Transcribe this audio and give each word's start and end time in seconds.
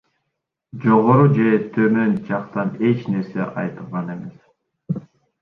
Жогору 0.85 1.27
же 1.39 1.51
төмөн 1.75 2.15
жактан 2.31 2.73
эч 2.93 3.05
нерсе 3.13 3.47
айтылган 3.65 4.11
эмес. 4.17 5.07